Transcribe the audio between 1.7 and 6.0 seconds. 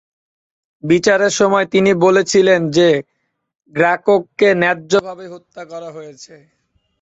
তিনি বলেছিলেন যে, গ্রাককে ন্যায্যভাবেই হত্যা করা